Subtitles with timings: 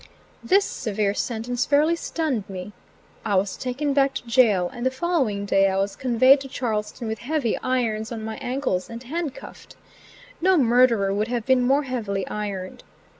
[0.43, 2.73] This severe sentence fairly stunned me.
[3.23, 7.07] I was taken back to jail, and the following day I was conveyed to Charlestown
[7.07, 9.75] with heavy irons on my ankles and handcuffed.
[10.41, 12.83] No murderer would have been more heavily ironed.